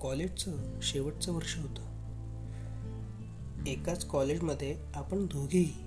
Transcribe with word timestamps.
कॉलेजचं 0.00 0.80
शेवटचं 0.82 1.32
वर्ष 1.32 1.58
होतं. 1.58 1.86
एकाच 3.66 4.04
कॉलेजमध्ये 4.04 4.76
आपण 4.94 5.26
दोघेही. 5.26 5.86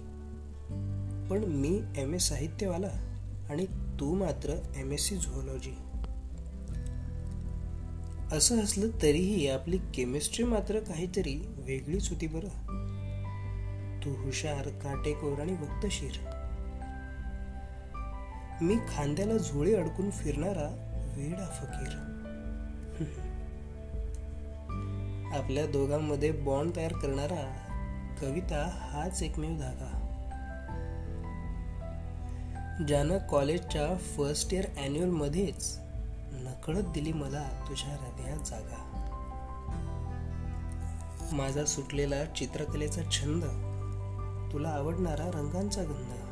पण 1.29 1.43
मी 1.47 1.81
एम 1.97 2.13
ए 2.13 2.17
साहित्यवाला 2.17 2.89
आणि 3.49 3.65
तू 3.99 4.13
मात्र 4.13 4.55
एम 4.75 4.91
एस 4.91 5.07
सी 5.07 5.15
झुओलॉजी 5.15 5.75
असं 8.31 8.63
असलं 8.63 8.87
तरीही 9.01 9.47
आपली 9.47 9.77
केमिस्ट्री 9.77 10.45
मात्र 10.45 10.79
काहीतरी 10.79 11.45
वेगळीच 11.57 12.09
होती 12.09 12.27
बरं. 12.27 12.47
तू 14.05 14.25
हुशार 14.25 14.69
काटेकोर 14.69 15.39
आणि 15.39 15.51
वक्तशीर. 15.51 16.38
मी 18.61 18.75
खांद्याला 18.75 19.37
झोळे 19.37 19.75
अडकून 19.75 20.09
फिरणारा 20.09 20.67
वेडा 21.17 21.45
फकीर. 21.45 22.05
आपल्या 25.37 25.65
दोघांमध्ये 25.65 26.31
बॉन्ड 26.31 26.75
तयार 26.75 26.93
करणारा 26.93 27.65
कविता 28.21 28.89
हाच 28.91 29.23
एकमेव 29.23 29.51
धागा. 29.51 29.95
ज्यानं 32.87 33.17
कॉलेजच्या 33.29 33.97
फर्स्ट 33.97 34.53
इयर 34.53 34.65
अॅन्युअल 34.65 35.09
मध्येच 35.09 35.77
नकळत 36.31 36.83
दिली 36.83 37.13
मला 37.13 37.65
तुझ्या 37.69 37.95
हृदयात 37.95 38.45
जागा. 38.45 38.85
माझा 41.31 41.65
सुटलेला 41.65 42.25
चित्रकलेचा 42.25 43.01
छंद 43.11 43.43
तुला 44.53 44.69
आवडणारा 44.69 45.27
रंगांचा 45.27 45.83
गंध 45.83 46.28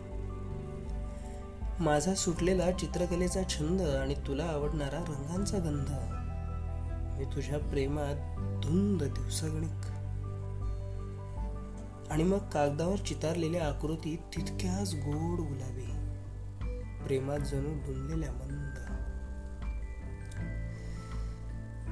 माझा 1.80 2.16
सुटलेला 2.16 2.72
चित्रकलेचा 2.72 3.44
छंद 3.50 3.82
आणि 3.82 4.14
तुला 4.14 4.44
आवडणारा 4.44 4.98
रंगांचा 4.98 5.58
गंध. 5.58 5.90
मी 7.20 7.36
तुझ्या 7.36 7.60
प्रेमात 7.60 8.16
धुंद 8.64 9.04
दिवसागणिक. 9.04 9.88
आणि 12.12 12.24
मग 12.24 12.38
कागदावर 12.38 12.96
चितारलेल्या 12.96 13.68
आकृती 13.68 14.16
तितक्याच 14.16 14.94
गोड 14.94 15.40
गुलाबी. 15.40 15.86
प्रेमात 17.04 17.40
जणू 17.40 17.74
डुंबलेल्या 17.74 18.32
मंद. 18.32 18.78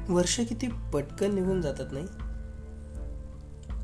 वर्ष 0.10 0.40
किती 0.40 0.68
पटकन 0.94 1.36
निघून 1.36 1.62
जातात 1.62 1.88
नाही? 1.92 2.06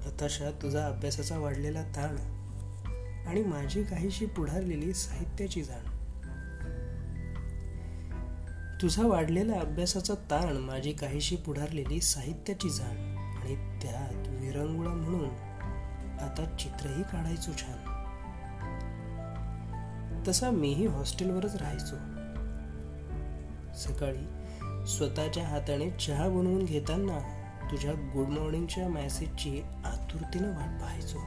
हताशा 0.10 0.52
तुझा 0.52 0.88
अभ्यासाचा 0.88 1.40
वाढलेला 1.40 1.84
ताण 1.84 2.41
आणि 3.28 3.44
माझी 3.44 3.84
काहीशी 3.84 4.26
पुढारलेली 4.26 4.94
साहित्याची 4.94 5.64
जाण. 5.64 5.92
तुझा 8.82 9.08
वाढलेला 9.08 9.54
अभ्यासाचा 9.54 10.14
ताण 10.14 10.58
माझी 10.58 10.92
काहीशी 10.92 11.36
पुढारलेली 11.36 12.02
साहित्याची 12.02 12.70
जाण 12.70 13.18
आणि 13.42 13.56
त्यात 13.56 14.28
विरंगुळा 14.28 14.90
म्हणून 14.90 15.30
आता 16.20 16.58
चित्रही 16.60 17.04
काढायचो 17.04 17.52
छान. 17.52 17.92
तसा 20.28 20.52
मीही 20.52 20.86
हॉस्टेलवरच 20.86 21.56
राहायचो. 21.56 21.96
सकाळी 23.78 24.26
स्वतःच्या 24.88 25.48
हाताने 25.48 25.90
चहा 25.90 26.28
बनवून 26.28 26.66
घेताना 26.66 27.42
तुझ्या 27.72 27.92
गुड 27.92 28.28
मॉर्निंगच्या 28.28 28.90
मॅसेजची 28.90 29.62
आतुरतेनं 29.86 30.48
वाट 30.48 30.82
पाहायचो. 30.82 31.18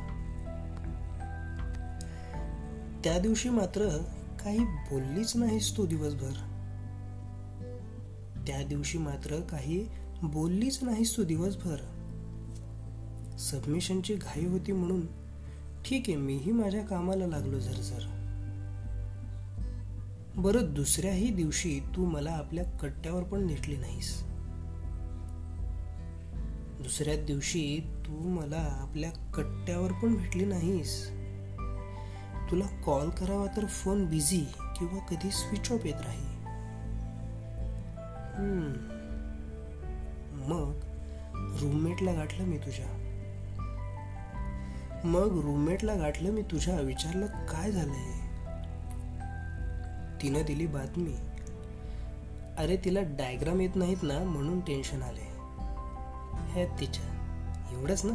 त्या 3.04 3.18
दिवशी 3.18 3.48
मात्र 3.48 3.88
काही 4.44 4.58
बोललीच 4.58 5.36
नाहीस 5.36 5.76
तू 5.76 5.86
दिवसभर. 5.86 6.32
त्या 8.46 8.62
दिवशी 8.62 8.98
मात्र 8.98 9.40
काही 9.40 9.88
बोललीच 10.22 10.82
नाहीस 10.82 11.16
तू 11.16 11.24
दिवसभर. 11.24 11.76
सबमिशनची 13.38 14.14
घाई 14.14 14.46
होती 14.46 14.72
म्हणून 14.72 15.06
ठीक 15.84 16.04
आहे 16.08 16.16
मीही 16.16 16.52
माझ्या 16.52 16.82
कामाला 16.82 17.26
लागलो 17.26 17.58
झरझर 17.58 18.06
बरं 20.36 20.74
दुसऱ्याही 20.74 21.30
दिवशी 21.30 21.80
तू 21.96 22.04
मला 22.04 22.30
आपल्या 22.30 22.64
कट्ट्यावर 22.64 23.22
पण 23.22 23.46
नेटली 23.46 23.76
नाहीस. 23.76 24.22
दुसऱ्या 26.82 27.24
दिवशी 27.24 27.80
तू 28.06 28.28
मला 28.28 28.60
आपल्या 28.60 29.10
कट्ट्यावर 29.10 29.92
पण 29.92 30.14
भेटली 30.14 30.44
नाहीस. 30.44 31.10
तुला 32.50 32.66
कॉल 32.84 33.10
करावा 33.10 33.46
तर 33.56 33.66
फोन 33.66 34.06
बिझी 34.06 34.40
किंवा 34.78 34.98
कधी 34.98 35.30
स्विच 35.30 35.72
ऑफ 35.72 35.86
येत 35.86 36.00
राही 36.00 36.32
मग 40.46 40.72
रूममेटला 41.60 42.12
गाठलं 42.12 42.44
मी 42.44 42.58
तुझ्या. 42.58 42.86
मग 45.04 45.40
रूममेटला 45.44 45.94
गाठलं 45.94 46.30
मी 46.30 46.42
तुझ्या 46.42 46.80
विचारलं 46.80 47.26
काय 47.26 47.72
झालंय? 47.72 48.12
तिनं 50.22 50.42
दिली 50.42 50.66
बातमी. 50.66 51.14
अरे 52.58 52.76
तिला 52.84 53.00
डायग्राम 53.02 53.60
येत 53.60 53.76
नाहीत 53.76 54.02
ना 54.02 54.18
म्हणून 54.18 54.60
टेन्शन 54.60 55.02
आले 55.02 55.26
हे 56.52 56.66
तिच्या. 56.80 57.04
एवढंच 57.72 58.04
ना? 58.04 58.14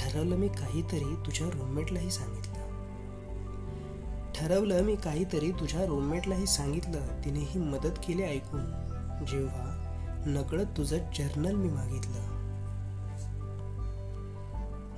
ठरवलं 0.00 0.36
मी 0.36 0.48
काहीतरी 0.48 1.14
तुझ्या 1.26 1.46
रूममेटलाही 1.46 2.10
सांगितलं. 2.10 2.53
ठरवलं 4.34 4.82
मी 4.82 4.96
काहीतरी 4.96 5.50
तुझ्या 5.50 5.86
रूममेटलाही 5.86 6.46
सांगितलं. 6.46 7.24
तिनेही 7.24 7.58
मदत 7.58 7.98
केली 8.08 8.22
ऐकून. 8.22 8.60
जेव्हा 9.26 9.80
नकळत 10.26 10.66
तुझं 10.76 10.98
जर्नल 10.98 11.54
मी 11.54 11.68
मागितलं. 11.68 12.34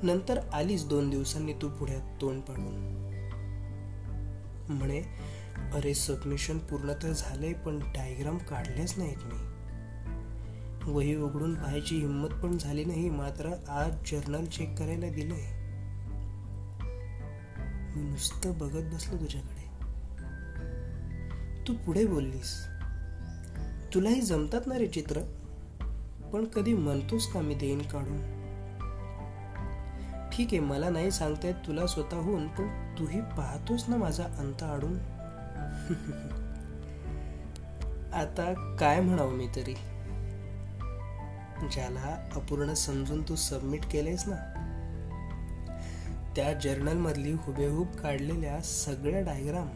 नंतर 0.03 0.39
आलीच 0.53 0.89
दोन 0.89 1.11
दिवसांनी 1.11 1.53
तू 1.53 1.69
पुढ्यात 1.69 2.21
तोंड 2.21 2.43
पाडून. 2.43 2.97
म्हणे 4.69 5.03
अरे 5.73 5.95
सबमिशन 5.95 6.59
पूर्ण 6.59 6.93
तर 6.93 7.13
झालंय 7.13 7.53
पण 7.53 7.79
डायग्राम 7.79 8.39
काढलेच 8.39 8.99
नाहीत 8.99 9.17
मी. 9.25 9.57
वही 10.93 11.17
उघडून 11.17 11.55
पाहायची 11.55 11.99
हिंमत 11.99 12.29
पण 12.29 12.59
झाली 12.59 12.85
नाही 12.85 13.11
मात्र 13.11 13.53
आज 13.69 13.93
जर्नल 13.93 14.45
चेक 14.45 14.79
करायला 14.79 15.09
दिलंय. 15.09 15.66
मी 17.97 18.11
नुसतं 18.11 18.59
बघत 18.59 18.95
बसलो 18.95 19.17
तुझ्याकडे. 19.17 19.67
तू 21.69 21.75
पुढे 21.75 22.07
बोललीस. 22.07 22.67
तुलाही 23.95 24.21
जमतात 24.21 24.61
ना 24.67 24.79
रे 24.79 24.87
चित्र? 24.87 25.21
पण 26.33 26.45
कधी 26.45 26.75
म्हणतोस 26.75 27.33
का 27.33 27.41
मी 27.41 27.55
देईन 27.55 27.83
काढून? 27.83 28.19
ठीक 30.33 30.47
आहे 30.47 30.61
मला 30.61 30.89
नाही 30.89 31.11
सांगतायत 31.11 31.55
तुला 31.67 31.87
स्वतःहून 31.87 32.49
पण 32.49 32.95
तूही 32.99 33.21
पाहतोस 33.21 33.85
ना 33.89 33.97
माझा 33.97 34.25
अंत 34.25 34.63
आडून. 34.63 34.99
आता 38.13 38.77
काय 38.81 39.01
म्हणावं 39.01 39.33
मी 39.33 39.47
तरी? 39.57 39.75
ज्याला 41.73 42.29
अपूर्ण 42.35 42.75
समजून 42.75 43.23
तू 43.23 43.37
सबमिट 43.37 43.85
केलेस 43.91 44.29
ना 44.29 44.56
त्या 46.37 46.53
जर्नलमधली 46.53 47.33
हुबेहूब 47.33 47.87
काढलेल्या 47.87 48.61
सगळ्या 48.61 49.21
डायग्राम 49.21 49.69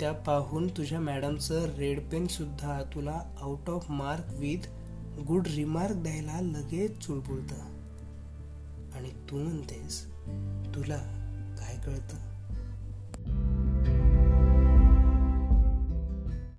त्या 0.00 0.12
पाहून 0.12 0.68
तुझ्या 0.68 1.00
मॅडमचं 1.00 1.74
रेड 1.76 2.10
पेन 2.10 2.26
सुद्धा 2.26 2.82
तुला 2.94 3.20
out 3.42 3.70
of 3.70 3.90
mark 3.90 4.24
with 4.30 4.68
good 5.20 5.46
remark 5.46 5.94
द्यायला 5.96 6.40
लगेच 6.40 6.98
चुळबुळत. 6.98 7.52
आणि 8.94 9.10
तू 9.30 9.36
म्हणतेस 9.36 10.06
तुला 10.74 10.96
काय 11.58 11.76
कळतं? 11.86 12.35